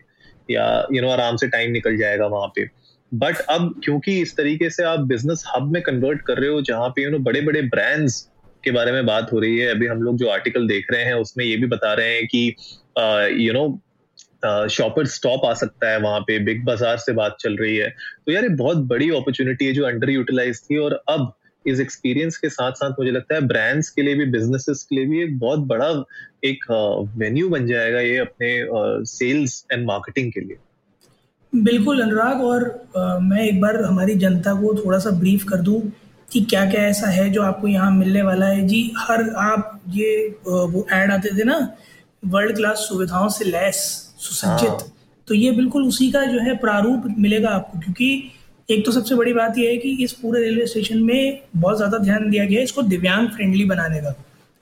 या 0.52 0.88
यू 0.94 1.02
नो 1.02 1.10
आराम 1.10 1.36
से 1.36 1.48
टाइम 1.48 1.72
निकल 1.72 1.98
जाएगा 1.98 2.28
वहाँ 2.28 2.48
पे। 2.48 2.66
बट 3.14 3.38
अब 3.50 3.74
क्योंकि 3.84 4.20
इस 4.22 4.36
तरीके 4.38 4.70
से 4.70 4.84
आप 4.84 5.00
बिज़नेस 5.08 5.44
हब 5.48 5.72
में 5.72 5.82
कन्वर्ट 5.82 6.22
कर 6.22 6.40
रहे 6.40 6.50
हो, 6.50 6.62
जहाँ 6.62 6.90
पे 6.90 7.04
यू 7.04 7.10
नो 7.12 7.20
बड़े 7.22 7.42
बड़े 7.42 7.62
ब्रांड्स 7.64 8.22
के 8.64 8.72
बारे 8.72 8.92
में 8.92 9.06
बात 9.06 9.32
हो 9.34 9.40
रही 9.40 9.58
है, 9.58 9.68
अभी 9.68 9.88
हम 9.88 10.02
लोग 10.04 10.18
जो 10.18 10.28
आर्टिकल 10.30 10.68
देख 10.68 10.92
रहे 10.92 11.04
हैं, 11.04 11.14
उसमें 11.16 11.46
ये 11.46 11.58
भी 11.58 11.68
बता 11.68 11.94
रहे 11.94 12.16
हैं 12.16 12.28
कि 12.28 12.56
यू 13.46 13.54
नो 13.54 14.68
शॉपर 14.70 15.06
स्टॉप 15.08 15.46
आ 15.46 15.54
सकता 15.54 15.90
है 15.90 16.00
वहाँ 16.00 16.20
पे 16.22 16.38
बिग 16.46 16.64
बाज़ार 16.66 16.98
से 16.98 17.14
बात 17.14 17.36
चल 17.40 17.56
रही 17.58 17.76
है। 17.76 17.90
तो 18.26 18.32
यार, 18.32 18.44
ये 18.44 18.50
बहुत 18.52 18.78
बड़ी 18.88 19.10
अपॉर्चुनिटी 19.12 19.66
है 19.66 19.74
जो 19.74 19.86
अंडर 19.86 20.10
यूटिलाइज 20.10 20.62
थी 20.62 20.78
और 20.78 20.94
अब 21.10 21.32
इस 21.66 21.80
एक्सपीरियंस 21.80 22.38
के 22.38 22.50
साथ 22.50 22.72
साथ 22.74 23.00
मुझे 23.00 23.12
लगता 23.12 23.36
है 23.36 23.42
ब्रांड्स 23.48 23.90
के 23.90 24.02
लिए 24.02 24.16
भी 24.16 24.26
बिजनेसेस 24.32 24.84
के 24.84 24.96
लिए 24.96 25.06
भी 25.06 25.22
एक 25.24 25.38
बहुत 25.40 25.60
बड़ा 25.68 25.88
एक 26.46 26.66
वेन्यू 27.18 27.50
बन 27.50 27.68
जाएगा 27.68 28.00
ये 28.00 28.18
अपने 28.18 29.06
सेल्स 29.08 29.66
एंड 29.72 29.86
मार्केटिंग 29.86 30.32
के 30.32 30.40
लिए। 30.40 30.58
बिल्कुल 31.54 32.02
अनुराग 32.02 32.42
और 32.42 32.64
आ, 32.98 33.18
मैं 33.20 33.44
एक 33.44 33.60
बार 33.62 33.82
हमारी 33.84 34.16
जनता 34.18 34.54
को 34.54 34.74
थोड़ा 34.76 35.00
सा 35.00 35.10
ब्रीफ 35.20 35.44
कर 35.44 35.62
दूँ 35.62 35.82
कि 36.28 36.42
क्या 36.44 36.66
क्या 36.66 36.82
ऐसा 36.84 37.08
है 37.08 37.30
जो 37.30 37.42
आपको 37.44 37.68
यहाँ 37.68 37.92
मिलने 37.92 38.22
वाला 38.22 38.46
है 38.46 38.66
जी 38.68 38.82
हर 39.00 39.30
आप 39.40 39.80
ये 39.90 40.14
वो 40.48 40.86
ऐड 40.94 41.12
आते 41.12 41.38
थे 41.38 41.44
ना 41.44 41.58
वर्ल्ड 42.24 42.56
क्लास 42.56 42.86
सुविधाओं 42.90 43.28
से 43.30 43.46
लैस 43.46 43.78
सुसज्जित 44.20 44.70
हाँ। 44.70 44.92
तो 45.28 45.36
ये 45.36 45.52
बिल्कुल 45.52 45.88
उसी 45.88 46.12
का 46.12 46.24
जो 46.26 46.40
है 46.40 46.56
प्रारूप 46.58 47.04
मिलेगा 47.18 47.50
आपको 47.50 47.80
क्योंकि 47.80 48.10
एक 48.70 48.86
तो 48.86 48.92
सबसे 48.92 49.16
बड़ी 49.16 49.34
बात 49.34 49.58
यह 49.58 49.70
है 49.70 49.78
कि 49.78 49.96
इस 50.04 50.12
पूरे 50.14 50.42
रेलवे 50.42 50.66
स्टेशन 50.66 51.04
में 51.04 51.42
बहुत 51.56 51.78
ज़्यादा 51.78 51.98
ध्यान 51.98 52.30
दिया 52.30 52.46
गया 52.46 52.58
है 52.58 52.64
इसको 52.64 52.82
दिव्यांग 52.84 53.28
फ्रेंडली 53.28 53.66
बनाने 53.66 54.00
का 54.02 54.16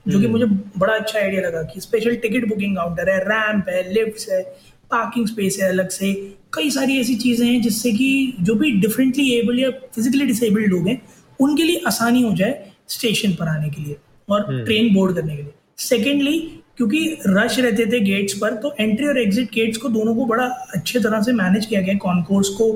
जो 0.06 0.18
कि 0.18 0.24
हम्म। 0.24 0.32
मुझे 0.32 0.46
बड़ा 0.78 0.94
अच्छा 0.94 1.18
आइडिया 1.18 1.42
लगा 1.42 1.62
कि 1.62 1.80
स्पेशल 1.80 2.14
टिकट 2.16 2.48
बुकिंग 2.48 2.76
काउंटर 2.76 3.10
है 3.10 3.18
रैंप 3.24 3.68
है 3.68 3.82
लिफ्ट 3.92 4.30
है 4.30 4.42
पार्किंग 4.92 5.26
स्पेस 5.26 5.58
है 5.62 5.68
अलग 5.68 5.88
से। 5.90 6.12
कई 6.54 6.70
सारी 6.70 6.98
ऐसी 7.00 7.14
चीज़ें 7.16 7.46
हैं 7.46 7.60
जिससे 7.62 7.92
कि 7.92 8.36
जो 8.40 8.54
भी 8.54 8.70
डिफरेंटली 8.80 9.30
एबल 9.34 9.58
या 9.58 9.70
फिजिकली 9.94 10.26
डिसेबल्ड 10.26 10.70
लोग 10.70 10.88
हैं 10.88 11.00
उनके 11.40 11.62
लिए 11.62 11.82
आसानी 11.86 12.22
हो 12.22 12.32
जाए 12.36 12.72
स्टेशन 12.88 13.32
पर 13.32 13.48
आने 13.48 13.70
के 13.70 13.82
लिए 13.82 13.96
और 14.28 14.42
ट्रेन 14.64 14.84
हम्म। 14.84 14.94
बोर्ड 14.94 15.14
करने 15.16 15.36
के 15.36 15.42
लिए। 15.42 15.52
सेकेंडली 15.78 16.38
क्योंकि 16.76 17.00
रश 17.26 17.58
रहते 17.58 17.86
थे 17.86 18.00
गेट्स 18.00 18.34
पर 18.38 18.54
तो 18.54 18.74
एंट्री 18.80 19.06
और 19.06 19.18
एग्जिट 19.18 19.48
गेट्स 19.54 19.78
को 19.78 19.88
दोनों 19.88 20.14
को 20.14 20.24
बड़ा 20.26 20.44
अच्छे 20.74 21.00
तरह 21.00 21.22
से 21.22 21.32
मैनेज 21.32 21.66
किया 21.66 21.80
गया 21.80 21.94
कॉन्कोर्स 22.02 22.48
को 22.58 22.68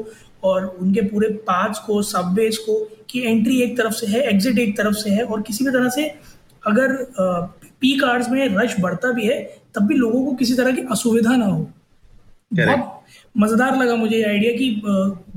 और 0.44 0.66
उनके 0.80 1.00
पूरे 1.02 1.28
पार्ट्स 1.46 1.78
को 1.78 2.00
सबवेज 2.04 2.56
को 2.58 2.78
कि 3.10 3.22
एंट्री 3.26 3.60
एक 3.62 3.76
तरफ़ 3.78 3.94
से 3.94 4.06
है 4.06 4.20
एग्जिट 4.28 4.58
एक 4.58 4.76
तरफ़ 4.78 4.94
से 4.94 5.10
है 5.10 5.22
और 5.24 5.42
किसी 5.42 5.64
भी 5.64 5.70
तरह 5.70 5.88
से 5.88 6.08
अगर 6.62 6.96
पी 7.80 7.96
कार्ड्स 7.98 8.28
में 8.30 8.46
रश 8.56 8.74
बढ़ता 8.80 9.12
भी 9.12 9.26
है 9.26 9.40
तब 9.74 9.86
भी 9.86 9.94
लोगों 9.94 10.24
को 10.24 10.34
किसी 10.34 10.54
तरह 10.54 10.72
की 10.72 10.82
असुविधा 10.90 11.36
ना 11.36 11.46
हो। 11.46 11.68
बहुत 12.50 12.92
मज़ेदार 13.34 13.76
लगा 13.76 13.94
मुझे 13.96 14.16
ये 14.16 14.24
आइडिया 14.24 14.52
कि 14.52 14.82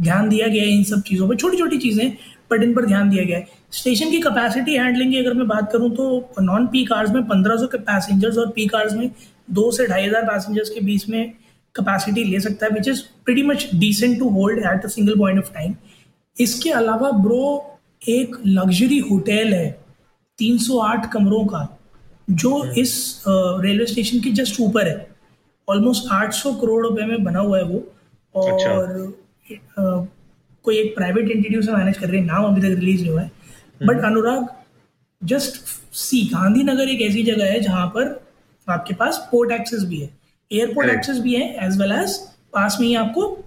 ध्यान 0.02 0.30
दिया 0.30 0.48
गया 0.48 0.64
है 0.64 0.70
इन 0.70 0.84
सब 0.84 1.02
चीज़ों 1.08 1.28
पर 1.30 1.36
छोटी 1.36 1.58
छोटी 1.58 1.78
चीज़ें 1.78 2.12
बट 2.52 2.64
इन 2.64 2.74
पर 2.74 2.86
ध्यान 2.86 3.10
दिया 3.10 3.24
गया 3.24 3.38
है। 3.38 3.48
स्टेशन 3.72 4.12
की 4.12 4.20
कैपेसिटी 4.22 4.76
हैंडलिंग 4.76 5.12
की 5.12 5.18
अगर 5.18 5.34
मैं 5.34 5.48
बात 5.48 5.72
करूँ 5.72 5.90
तो 5.96 6.42
नॉन 6.42 6.68
पी 6.68 6.84
कार्स 6.86 7.12
में 7.12 7.24
पंद्रह 7.28 7.58
सौ 7.58 7.68
के 7.68 7.78
पैसेंजर्स 7.90 8.38
और 8.38 8.50
पी 8.56 8.68
कार्स 8.68 8.94
में 8.94 9.10
दो 9.52 9.72
से 9.72 9.88
ढाई 9.88 10.06
हज़ार 10.06 10.24
पैसेंजर्स 10.26 10.70
के 10.70 10.82
बीच 10.82 11.08
में 11.10 11.30
कैपेसिटी 11.76 12.24
ले 12.24 12.40
सकता 12.40 12.66
है 12.66 12.72
which 12.74 12.88
is 12.88 13.02
pretty 13.26 13.44
much 13.44 13.70
decent 13.76 14.18
to 14.20 14.30
hold 14.30 14.60
at 14.66 14.86
a 14.86 14.88
single 14.90 15.18
point 15.20 15.40
of 15.40 15.54
time 15.54 15.76
इसके 16.38 16.70
अलावा 16.72 17.12
ब्रो 17.20 17.44
एक 18.10 18.36
लग्जरी 18.46 18.98
होटल 19.12 19.54
है 19.54 19.70
308 20.40 21.06
कमरों 21.14 21.46
का 21.46 21.68
जो. 22.32 22.64
इस 22.74 23.24
रेलवे 23.28 23.86
स्टेशन 23.86 24.20
के 24.20 24.30
जस्ट 24.34 24.60
ऊपर 24.62 24.88
है। 24.88 25.09
ऑलमोस्ट 25.70 26.12
800 26.12 26.54
करोड़ 26.62 26.82
रुपए 26.88 27.06
में 27.06 27.24
बना 27.24 27.40
हुआ 27.40 27.58
है 27.58 27.64
वो। 27.64 27.84
और 28.36 28.52
अच्छा। 28.54 28.72
आ, 29.80 30.06
कोई 30.66 30.78
एक 30.78 30.96
प्राइवेट 30.96 31.32
एंटिटी 31.32 31.62
से 31.62 31.72
मैनेज 31.72 31.98
कर 31.98 32.08
रही 32.10 32.20
है 32.20 32.26
नाम 32.26 32.46
अभी 32.46 32.62
तक 32.62 32.80
रिलीज़ 32.80 33.02
नहीं 33.02 33.12
हुआ 33.12 33.22
है। 33.22 33.32
But 33.84 33.96
hmm. 33.96 34.08
Anurag 34.08 34.48
just 35.22 35.56
see 35.94 36.22
Gandhinagar 36.34 36.90
एक 36.90 37.02
ऐसी 37.02 37.24
जगह 37.24 37.46
है 37.46 37.60
जहाँ 37.60 37.88
पर 37.88 38.28
आपके 38.68 38.94
पास 38.94 39.28
पोर्ट 39.32 39.52
एक्सेस 39.52 39.84
भी 39.84 40.00
है। 40.00 40.10
एयरपोर्ट 40.52 40.90
एक्सेस 40.90 41.20
भी 41.20 41.36
है 41.36 41.68
एज 41.68 41.80
वेल 41.82 41.92
एज 41.92 42.18
पास 42.54 42.78
में 42.82 42.88
ही 42.88 42.96
आपको 42.96 43.46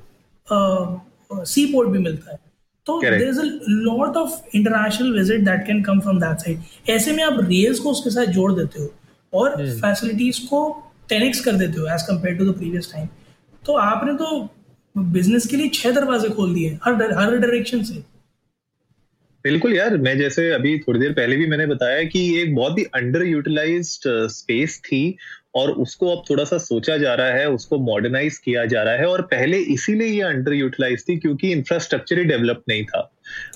सी 1.45 1.67
पोर्ट 1.73 1.88
भी 1.88 1.99
मिलता 1.99 2.33
है। 2.33 2.38
तो 2.87 3.00
there 3.00 3.29
is 3.29 3.38
a 3.41 3.45
lot 3.69 4.17
of 4.17 4.57
international 4.57 5.12
visit 5.12 5.41
that 5.41 5.67
can 5.67 5.83
come 5.83 6.00
from 6.00 6.21
that 6.21 6.38
side 6.38 6.91
ऐसे 6.91 7.12
में 7.12 7.25
आप 7.25 7.37
रेल्स 7.41 7.79
को 7.79 7.91
उसके 7.91 8.11
साथ 8.11 8.25
जोड़ 8.25 8.52
देते 8.52 8.83
हो 8.83 8.91
और 9.33 9.57
फैसिलिटीज़ 9.81 10.41
hmm. 10.41 10.49
को 10.49 10.88
टेन 11.12 11.33
कर 11.45 11.57
देते 11.57 11.81
हो 11.81 11.87
as 11.95 12.02
compare 12.02 12.37
to 12.37 12.52
the 12.52 12.57
previous 12.59 12.92
time 12.92 13.09
तो 13.62 13.76
आपने 13.81 14.14
तो 14.14 14.49
बिज़नेस 14.97 15.47
के 15.47 15.57
लिए 15.57 15.69
छह 15.75 15.90
दरवाजे 15.92 16.28
खोल 16.31 16.54
दिए, 16.54 16.78
हर 16.85 16.95
हर 17.14 17.37
डायरेक्शन 17.37 17.83
से। 17.83 18.02
बिल्कुल 19.45 19.73
यार, 19.75 19.97
मैं 19.99 20.16
जैसे 20.19 20.50
अभी 20.52 20.78
थोड़ी 20.78 21.00
देर 21.00 21.12
पहले 21.12 21.37
भी 21.37 21.47
मैंने 21.47 21.66
बताया 21.66 22.02
कि 22.04 22.21
एक 22.40 22.54
बहुत 22.54 22.78
ही 22.78 22.85
अंडर 22.95 23.23
यूटिलाइज 23.23 23.87
स्पेस 24.07 24.78
थी 24.85 25.16
और 25.54 25.71
उसको 25.85 26.11
अब 26.16 26.25
थोड़ा 26.31 26.45
सा 26.45 26.59
सोचा 26.59 26.97
जा 26.97 27.14
रहा 27.14 27.33
है, 27.33 27.49
उसको 27.50 27.78
मॉडर्नाइज 27.78 28.38
किया 28.38 28.64
जा 28.66 28.83
रहा 28.83 28.95
है 28.95 29.07
और 29.07 29.23
पहले 29.33 29.59
इसीलिए 29.75 30.09
ये 30.09 30.23
अंडर 30.25 30.52
यूटिलाइज 30.52 31.04
थी 31.09 31.16
क्योंकि 31.16 31.52
इंफ्रास्ट्रक्चर 31.52 32.19
ही 32.19 32.25
डेवलप 32.25 32.62
नहीं 32.69 32.85
था। 32.85 33.12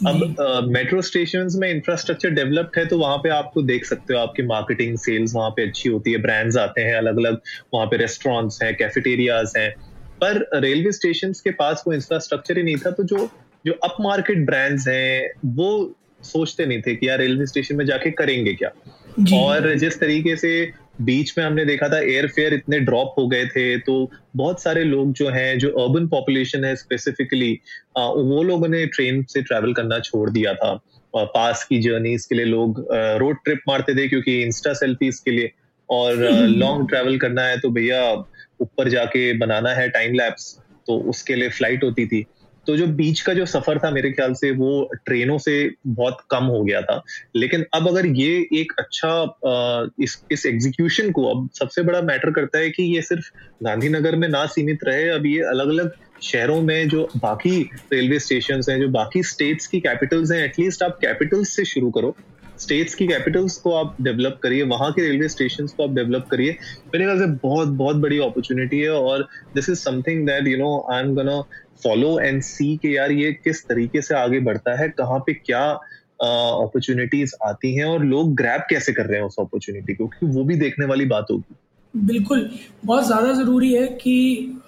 अब 0.07 0.67
मेट्रो 0.71 1.03
स्टेशन 1.03 1.49
में 1.55 1.71
इंफ्रास्ट्रक्चर 1.71 2.31
डेवलप्ड 2.31 2.79
है 2.79 2.87
तो 2.87 2.99
वहाँ 2.99 3.19
पे 3.19 3.29
आपको 3.29 3.63
देख 3.63 3.85
सकते 3.85 4.15
हो 4.15 4.21
आपकी 4.21 4.43
मार्केटिंग 4.43 4.99
सेल्स 4.99 5.35
वहाँ 5.35 5.51
पे 5.51 5.69
अच्छी 5.69 5.89
होती 5.89 6.13
है 6.13 6.19
ब्रांड्स 6.19 6.57
आते 6.57 6.81
हैं 6.81 6.95
अलग 6.95 7.17
अलग 7.17 7.41
वहाँ 7.75 7.87
पे 7.87 7.97
रेस्टोरेंट्स 7.97 8.63
हैं 8.63 8.77
कैफेटेरियाज 8.77 9.53
हैं 9.57 9.71
पर 10.21 10.49
रेलवे 10.55 10.93
स्टेशन 10.93 11.33
के 11.33 11.51
पास 11.51 11.85
वो 11.87 11.93
इंफ्रास्ट्रक्चर 11.93 12.57
ही 12.57 12.63
नहीं 12.63 12.77
था 12.77 12.91
तो 12.91 13.03
जो 13.03 13.31
जो 13.67 13.73
अप 13.73 13.97
मार्केट 14.01 14.47
ब्रांड्स 14.47 14.89
हैं 14.89 15.31
वो 15.47 15.95
सोचते 16.23 16.67
नहीं 16.67 16.83
थे 16.83 16.95
कि 16.97 17.09
यार 17.09 17.19
रेलवे 17.19 17.47
स्टेशन 17.47 17.77
में 17.77 17.87
जाके 17.87 18.11
करेंगे 18.11 18.55
क्या? 18.55 18.71
और 19.39 19.75
जिस 19.75 20.01
तरीके 20.01 20.37
से 20.37 20.73
बीच 21.01 21.39
में 21.39 21.45
हमने 21.45 21.65
देखा 21.65 21.89
था 21.89 21.99
एयर 22.01 22.27
फेयर 22.27 22.55
इतने 22.55 22.81
ड्रॉप 22.81 23.15
हो 23.19 23.27
गए 23.29 23.47
थे 23.47 23.79
तो 23.79 24.11
बहुत 24.37 24.63
सारे 24.63 24.85
लोग 24.85 25.13
जो 25.13 25.29
हैं 25.29 25.59
जो 25.59 25.71
अर्बन 25.71 26.07
पॉपुलेशन 26.09 26.65
है 26.65 26.77
स्पेसिफिकली 26.77 27.53
वो 27.99 28.43
लोगों 28.43 28.69
ने 28.69 28.87
ट्रेन 28.87 29.23
से 29.23 29.43
ट्रेवल 29.43 29.73
करना 29.73 29.99
छोड़ 29.99 30.31
दिया 30.31 30.55
था। 30.55 30.75
पास 31.15 31.65
की 31.65 31.79
जर्नीज 31.79 32.27
के 32.27 32.35
लिए 32.35 32.45
लोग 32.45 32.87
रोड 32.93 33.37
ट्रिप 33.45 33.61
मारते 33.69 33.95
थे 33.95 34.09
क्योंकि 34.09 34.43
इंस्टा 34.43 34.73
सेल्फीज 34.73 35.19
के 35.19 35.31
लिए 35.31 35.51
और 35.91 36.17
लॉन्ग 36.49 36.89
ट्रेवल 36.89 37.19
करना 37.25 37.43
है 37.43 37.61
तो 37.61 37.71
भैया 37.71 38.13
ऊपर 38.61 38.89
जाके 38.89 39.33
बनाना 39.39 39.71
है 39.71 39.89
टाइम 39.89 40.15
लैप्स 40.15 40.59
तो 40.87 40.99
उसके 40.99 41.35
लिए 41.35 41.49
फ़्लाइट 41.49 41.85
होती 41.85 42.07
थी। 42.07 42.27
तो 42.67 42.77
जो 42.77 42.87
बीच 42.97 43.21
का 43.21 43.33
जो 43.35 43.47
सफ़र 43.47 43.79
था 43.79 43.91
मेरे 43.91 44.11
ख्याल 44.13 44.33
से 44.35 44.51
वो 44.53 44.71
ट्रेनों 45.07 45.39
से 45.39 45.55
बहुत 45.87 46.19
कम 46.31 46.45
हो 46.45 46.63
गया 46.65 46.81
था। 46.83 47.03
लेकिन 47.37 47.65
अब 47.75 47.89
अगर 47.89 48.07
ये 48.07 48.37
एक 48.55 48.73
अच्छा 48.79 49.93
इस 50.03 50.19
इस 50.33 50.47
एग्जीक्यूशन 50.47 51.11
को 51.11 51.25
अब 51.25 51.49
सबसे 51.59 51.83
बड़ा 51.83 52.01
मैटर 52.03 52.31
करता 52.31 52.59
है 52.59 52.71
कि 52.71 52.83
ये 52.95 53.03
सिर्फ़ 53.03 53.31
गांधीनगर 53.65 54.17
में 54.17 54.29
ना 54.29 54.45
सीमित 54.47 54.85
रहे, 54.85 55.09
अब 55.09 55.27
ये 55.27 55.43
अलग 55.45 55.69
अलग 55.69 55.93
शहरों 56.23 56.61
में 56.63 56.89
जो 56.89 57.09
बाकी 57.17 57.61
रेलवे 57.93 58.19
स्टेशन 58.19 58.61
हैं, 58.69 58.81
जो 58.81 58.89
बाकी 58.91 59.23
स्टेट्स 59.25 59.67
की 59.67 59.81
कैपिटल्स 59.81 60.33
हैं 60.33 60.45
एटलीस्ट 60.45 60.83
आप 60.83 60.99
कैपिटल्स 61.01 61.57
से 61.57 61.65
शुरू 61.65 61.91
करो। 61.91 62.15
स्टेट्स 62.61 62.95
की 62.95 63.07
कैपिटल्स 63.07 63.57
को 63.57 63.73
आप 63.75 63.97
डेवलप 64.01 64.39
करिए, 64.43 64.63
वहाँ 64.65 64.91
के 64.93 65.03
रेलवे 65.03 65.29
स्टेशन 65.29 65.67
को 65.67 65.83
आप 65.85 65.95
डेवलप 65.95 66.27
करिए। 66.31 66.57
मेरे 66.95 67.05
ख्याल 67.05 67.19
से 67.19 67.27
बहुत 67.43 67.69
बहुत 67.81 67.97
बड़ी 67.97 68.19
अपॉर्चुनिटी 68.19 68.81
है 68.81 68.91
और 68.91 69.27
this 69.55 69.69
is 69.69 69.79
something 69.79 70.27
that 70.27 70.49
you 70.49 70.57
know 70.59 70.87
I 70.93 71.03
am 71.03 71.15
gonna 71.15 71.43
follow 71.83 72.19
and 72.21 72.43
see 72.43 72.77
के 72.77 72.89
यार 72.89 73.13
ये 73.13 73.33
किस 73.35 73.65
तरीके 73.69 74.03
से 74.03 74.15
आगे 74.15 74.41
बढ़ता 74.41 74.79
है 74.81 74.89
कहाँ 74.91 75.19
पे 75.19 75.35
क्या 75.35 75.63
अपॉर्चुनिटीज़ 76.17 77.35
uh, 77.35 77.49
आती 77.49 77.75
हैं 77.75 77.85
और 77.85 78.05
लोग 78.05 78.35
ग्रैप 78.37 78.67
कैसे 78.71 78.93
कर 78.93 79.07
रहे 79.07 79.19
हैं 79.21 79.27
उस 79.27 79.37
अपॉर्चुनिटी 79.41 79.95
को 79.95 80.07
क्योंकि 80.07 80.37
वो 80.37 80.45
भी 80.45 80.57
देखने 80.57 80.87
वाली 80.87 81.05
बात 81.07 81.27
होगी। 81.31 81.55
बिल्कुल 81.95 82.49
बहुत 82.85 83.07
ज़्यादा 83.07 83.33
ज़रूरी 83.35 83.73
है 83.73 83.87
कि 84.01 84.15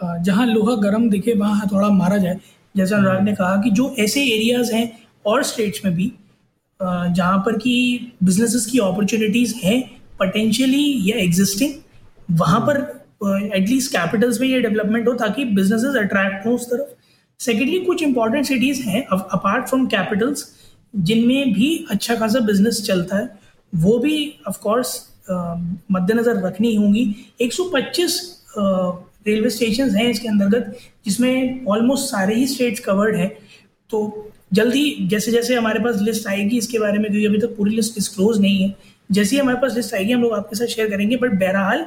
जहाँ 0.03 0.47
लोहा 0.47 0.75
गर्म 0.83 1.09
दिखे 1.11 1.35
वहाँ 1.35 1.69
थोड़ा 1.73 1.89
मारा 1.91 2.17
जाए। 2.19 2.39
जैसा 2.75 2.97
अनुराग 2.97 3.23
ने 3.25 3.33
कहा 3.35 3.57
कि 3.63 3.71
जो 3.71 3.95
ऐसे 3.99 4.23
एरियाज़ 4.27 4.73
हैं 4.75 4.91
और 5.27 5.43
स्टेट्स 5.45 5.85
में 5.85 5.95
भी 5.95 6.13
जहाँ 6.81 7.39
पर 7.47 7.59
कि 7.59 8.13
बिजनेसेस 8.23 8.67
की 8.67 8.79
अपॉर्चुनिटीज़ 8.81 9.55
हैं 9.65 9.81
पोटेंशियली 10.19 11.11
या 11.11 11.17
एग्जिस्टिंग 11.17 11.73
वहाँ 12.39 12.61
पर 12.61 12.81
एटलीस्ट 13.55 13.93
कैपिटल्स 13.93 14.41
में 14.41 14.49
ये 14.49 14.61
डेवलपमेंट 14.61 15.09
हो 15.09 15.15
ताकि 15.17 15.45
बिजनेसेस 15.45 15.97
अट्रैक्ट 15.97 16.47
हों 16.47 16.55
उस 16.55 16.67
तरफ़। 16.67 16.95
सेकेंडली 17.41 17.79
कुछ 17.81 18.03
इंपॉर्टेंट 18.03 18.47
सिटीज़ 18.47 18.83
हैं 18.83 19.05
अपार्ट 19.07 19.69
फ्रॉम 19.69 19.87
कैपिटल्स 19.87 20.47
जिनमें 20.95 21.53
भी 21.53 21.69
अच्छा 21.91 22.15
खासा 22.15 22.41
बिज़नेस 22.41 22.83
चलता 22.87 23.17
है, 23.17 23.29
वो 23.73 23.99
भी 23.99 24.35
ऑफकोर्स 24.49 24.97
मद्देनज़र 25.31 26.43
रखनी 26.47 26.75
होंगी। 26.75 27.05
125 27.43 28.19
रेलवे 29.27 29.51
स्टेशन 29.51 29.91
हैं 29.91 30.09
इसके 30.11 30.29
अंतर्गत, 30.29 30.77
जिसमें 31.05 31.65
ऑलमोस्ट 31.67 32.11
सारे 32.11 32.35
ही 32.35 32.47
स्टेट्स 32.47 32.81
कवर्ड 32.81 33.17
हैं। 33.17 33.31
तो 33.91 34.31
जल्दी 34.53 35.09
जैसे 35.09 35.33
जैसे 35.33 35.55
हमारे 35.55 35.81
पास 35.81 36.01
लिस्ट 36.03 36.27
आएगी 36.29 36.59
इसके 36.59 36.79
बारे 36.79 36.99
में, 36.99 37.11
क्योंकि 37.11 37.27
अभी 37.27 37.39
तक 37.39 37.47
तो 37.47 37.55
पूरी 37.55 37.75
लिस्ट 37.77 37.95
डिस्क्लोज 37.95 38.41
नहीं 38.41 38.63
है, 38.63 38.75
जैसे 39.11 39.37
ही 39.37 39.41
हमारे 39.41 39.59
पास 39.59 39.75
लिस्ट 39.77 39.95
आएगी, 39.95 40.13
हम 40.13 40.23
लोग 40.23 40.33
आपके 40.35 40.57
साथ 40.57 40.67
शेयर 40.67 40.91
करेंगे। 40.91 41.17
बट 41.17 41.39
बहरहाल, 41.41 41.85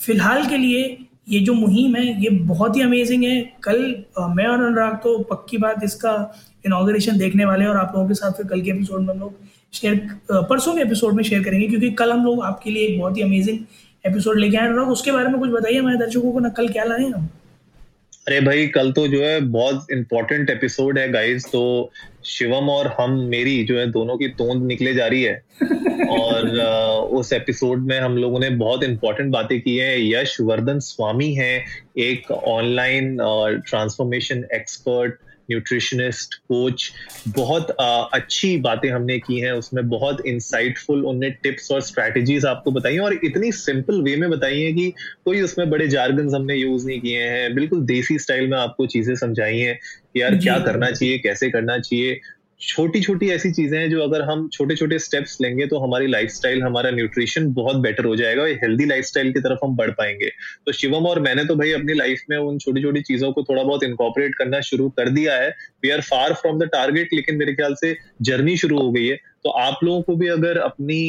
फ़िलहाल 0.00 0.46
के 0.46 0.56
लिए 0.56 0.96
ये 1.28 1.40
जो 1.40 1.52
मुहिम 1.54 1.96
है, 1.96 2.06
ये 2.22 2.30
बहुत 2.30 2.76
ही 2.76 2.82
अमेजिंग 2.82 3.24
है। 3.24 3.40
कल 3.62 3.80
मैं 4.30 4.46
और 4.46 4.62
अनुराग 4.64 4.94
तो 5.02 5.18
पक्की 5.30 5.58
बात 5.58 5.84
इसका 5.84 6.12
इनाग्रेशन 6.66 7.18
देखने 7.18 7.44
वाले 7.44 7.64
हैं 7.64 7.70
और 7.70 7.76
आप 7.76 7.92
लोगों 7.94 8.08
के 8.08 8.14
साथ 8.14 8.32
फिर 8.32 8.46
कल 8.46 8.60
के 8.60 8.70
एपिसोड 8.70 9.00
में 9.00 9.14
हम 9.14 9.20
लोग 9.20 9.34
शेयर 9.72 9.96
परसों 10.30 10.74
के 10.74 10.82
एपिसोड 10.82 11.14
में 11.14 11.22
शेयर 11.24 11.42
करेंगे, 11.44 11.66
क्योंकि 11.68 11.90
कल 11.92 12.12
हम 12.12 12.24
लोग 12.24 12.42
आपके 12.44 12.70
लिए 12.70 12.86
एक 12.86 12.98
बहुत 13.00 13.16
ही 13.16 13.22
अमेजिंग 13.22 13.58
एपिसोड 14.04 14.38
लेके 14.38 14.56
आए 14.56 14.66
अनुराग, 14.66 14.88
उसके 14.90 15.12
बारे 15.12 15.28
में 15.28 15.38
कुछ 15.40 15.50
बताइए 15.50 15.78
हमारे 15.78 15.98
दर्शकों 15.98 16.32
को 16.32 16.40
ना, 16.40 16.48
कल 16.50 16.68
क्या 16.68 16.84
लाए 16.84 17.04
हम? 17.04 17.28
अरे 18.28 18.40
भाई 18.40 18.66
कल 18.66 18.92
तो 18.92 19.08
जो 19.08 19.24
है 19.24 19.40
बहुत 19.40 19.86
इम्पोर्टेंट 19.92 20.50
एपिसोड 20.50 20.98
है 20.98 21.08
गाइस 21.12 21.44
तो 21.44 21.92
शिवम 22.24 22.68
और 22.70 22.86
हम 23.00 23.12
मेरी 23.12 23.64
जो 23.64 23.78
है 23.78 23.86
दोनों 23.90 24.16
की 24.18 24.28
तोंद 24.28 24.66
निकले 24.66 24.94
जा 24.94 25.06
रही 25.06 25.22
है। 25.22 25.42
और 26.08 26.48
उस 27.12 27.32
एपिसोड 27.32 27.86
में 27.86 28.00
हम 28.00 28.16
लोगों 28.16 28.40
ने 28.40 28.50
बहुत 28.50 28.84
इंपॉर्टेंट 28.84 29.32
बातें 29.32 29.60
की 29.60 29.76
है। 29.76 30.10
यश 30.10 30.36
वर्धन 30.40 30.78
स्वामी 30.78 31.32
है 31.34 31.64
एक 31.98 32.30
online 32.30 33.16
transformation 33.68 34.44
expert 34.54 35.14
nutritionist 35.50 36.34
coach 36.34 36.92
बहुत 37.28 37.76
आ, 37.80 38.02
अच्छी 38.02 38.56
बातें 38.56 38.90
हमने 38.90 39.18
की 39.18 39.40
हैं 39.40 39.52
उसमें 39.52 39.88
बहुत 39.88 40.26
इंसाइटफुल 40.26 41.04
उनने 41.04 41.30
टिप्स 41.30 41.70
और 41.72 41.80
स्ट्रैटेजीज 41.80 42.46
आपको 42.46 42.70
बताई 42.70 42.98
और 42.98 43.20
इतनी 43.24 43.52
सिंपल 43.52 44.02
वे 44.02 44.16
में 44.16 44.30
बताई 44.30 44.60
हैं 44.60 44.74
कि 44.74 44.90
कोई 45.24 45.40
उसमें 45.40 45.70
बड़े 45.70 45.88
जार्गन 45.88 46.34
हमने 46.34 46.54
यूज़ 46.54 46.86
नहीं 46.86 47.00
किए 47.00 47.22
हैं। 47.22 47.54
बिल्कुल 47.54 47.80
देसी 47.80 48.18
स्टाइल 48.18 48.50
में 48.50 48.58
आपको 48.58 48.86
चीज़ें 48.86 49.14
समझाई 49.14 49.58
हैं 49.58 49.78
कि 50.14 50.22
यार 50.22 50.36
क्या 50.36 50.58
करना 50.58 50.90
चाहिए 50.90 51.18
कैसे 51.18 51.50
करना 51.50 51.78
चाहिए। 51.78 52.20
छोटी 52.60 53.00
छोटी 53.00 53.28
ऐसी 53.30 53.50
चीज़ें 53.52 53.78
हैं 53.78 53.88
जो 53.90 54.00
अगर 54.02 54.22
हम 54.22 54.48
छोटे 54.52 54.74
छोटे 54.76 54.98
स्टेप्स 54.98 55.36
लेंगे 55.40 55.66
तो 55.66 55.78
हमारी 55.78 56.06
लाइफस्टाइल 56.06 56.62
हमारा 56.62 56.90
न्यूट्रिशन 56.90 57.52
बहुत 57.54 57.76
बेटर 57.76 58.04
हो 58.04 58.14
जाएगा 58.16 58.42
और 58.42 58.48
हेल्दी 58.62 58.84
लाइफस्टाइल 58.86 59.32
की 59.32 59.40
तरफ़ 59.40 59.58
हम 59.64 59.76
बढ़ 59.76 59.90
पाएँगे। 59.90 60.30
तो 60.66 60.72
शिवम 60.72 61.06
और 61.06 61.20
मैंने 61.20 61.44
तो 61.44 61.56
भाई 61.56 61.72
अपनी 61.72 61.94
लाइफ 61.94 62.22
में 62.30 62.36
उन 62.36 62.58
छोटी 62.58 62.82
छोटी 62.82 63.00
चीज़ों 63.02 63.32
को 63.32 63.42
थोड़ा 63.42 63.62
बहुत 63.62 63.84
इनकॉपरेट 63.84 64.34
करना 64.34 64.60
शुरू 64.60 64.88
कर 64.90 65.08
दिया 65.10 65.34
है। 65.34 65.48
We 65.82 65.90
are 65.90 66.00
far 66.00 66.32
from 66.34 66.58
the 66.58 66.68
target 66.72 67.14
लेकिन 67.14 67.36
मेरे 67.36 67.54
ख्याल 67.54 67.74
से 67.74 67.96
जर्नी 68.22 68.56
शुरू 68.56 68.78
हो 68.78 68.90
गई 68.92 69.06
है। 69.06 69.16
तो 69.44 69.50
आप 69.50 69.84
लोगों 69.84 70.02
को 70.02 70.16
भी 70.16 70.28
अगर 70.28 70.58
अपनी 70.58 71.00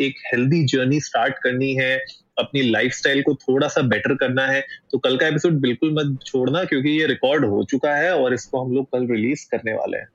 एक 0.00 0.22
हेल्दी 0.26 0.64
जर्नी 0.66 1.00
स्टार्ट 1.00 1.34
करनी 1.42 1.72
है, 1.74 1.96
अपनी 2.38 2.62
लाइफस्टाइल 2.62 3.22
को 3.22 3.34
थोड़ा 3.42 3.68
सा 3.68 3.80
बेटर 3.88 4.14
करना 4.16 4.46
है 4.46 4.64
तो 4.92 4.98
कल 4.98 5.16
का 5.16 5.26
एपिसोड 5.26 5.60
बिल्कुल 5.60 5.92
मत 5.94 6.18
छोड़ना 6.26 6.64
क्योंकि 6.64 6.98
ये 7.00 7.06
रिकॉर्ड 7.06 7.44
हो 7.44 7.62
चुका 7.70 7.94
है 7.96 8.14
और 8.16 8.34
इसको 8.34 8.64
हम 8.64 8.74
लोग 8.74 8.90
कल 8.92 9.06
रिलीज़ 9.06 9.48
करने 9.50 9.74
वाले 9.74 9.98
हैं। 9.98 10.08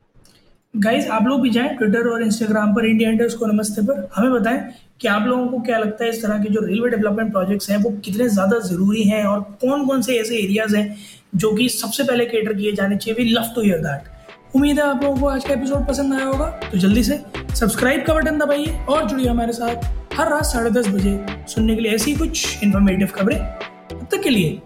गाइस 0.74 1.08
आप 1.10 1.24
लोग 1.28 1.42
भी 1.42 1.50
जाएँ 1.50 1.70
ट्विटर 1.78 2.08
और 2.08 2.22
इंस्टाग्राम 2.24 2.74
पर 2.74 2.86
इंडिया 2.86 3.10
इंडर्स 3.10 3.34
को 3.36 3.46
नमस्ते 3.46 3.82
पर। 3.82 4.08
हमें 4.16 4.32
बताएँ 4.32 4.60
कि 5.02 5.08
आप 5.08 5.26
लोगों 5.28 5.48
को 5.48 5.60
क्या 5.60 5.78
लगता 5.78 6.04
है 6.04 6.10
इस 6.10 6.22
तरह 6.24 6.38
के 6.44 6.50
जो 6.50 6.62
रेलवे 6.66 6.90
डेवलपमेंट 6.90 7.32
प्रोजेक्ट्स 7.32 7.70
हैं 7.70 7.78
वो 7.78 7.90
कितने 8.06 8.28
ज़्यादा 8.30 8.60
ज़रूरी 8.60 9.04
हैं 9.04 9.24
और 9.26 9.40
कौन 9.62 9.86
कौन 9.88 10.02
से 10.02 10.18
ऐसे 10.18 10.38
एरियाज़ 10.38 10.76
हैं 10.76 10.96
जो 11.36 11.52
कि 11.54 11.68
सबसे 11.70 12.04
पहले 12.04 12.26
केटर 12.26 12.54
किए 12.54 12.72
जाने 12.72 12.98
चाहिए? 12.98 13.24
We 13.24 13.30
love 13.32 13.52
to 13.56 13.62
hear 13.62 13.78
that 13.78 14.56
उम्मीद 14.56 14.80
है 14.80 14.86
आप 14.86 15.04
लोगों 15.04 15.18
को 15.18 15.28
आज 15.28 15.46
का 15.46 15.54
एपिसोड 15.54 15.88
पसंद 15.88 16.14
आया 16.14 16.26
होगा। 16.26 16.48
तो 16.72 16.78
जल्दी 16.78 17.04
से 17.04 17.20
सब्सक्राइब 17.56 18.04
का 18.06 18.14
बटन 18.14 18.38
दबाइए 18.40 18.78
और 18.90 19.08
जुड़िए 19.08 19.28
हमारे 19.28 19.54
साथ 19.54 20.14
हर 20.20 20.30
रात 20.32 20.46
साढ़े 20.46 20.70
दस 20.72 20.88
बजे 20.90 21.20
सुनने 21.48 21.76
के 21.76 21.82
लिए 21.82 21.96
ऐसी 21.96 22.16
कुछ 22.16 22.64
इन्फॉर्मेटिव 22.64 23.08
खबरें। 23.16 23.38
तब 23.38 24.08
तक 24.12 24.22
के 24.24 24.30
लिए 24.30 24.62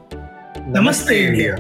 नमस्ते 0.70 1.24
इंडिया 1.26 1.56